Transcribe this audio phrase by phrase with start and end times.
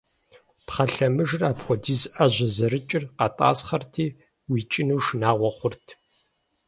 [0.65, 4.07] Пхъэ лъэмыжыр, апхуэдиз Ӏэжьэ зэрыкӀыр, къэтӀасхъэрти,
[4.49, 5.87] уикӀыну шынагъуэ хъурт.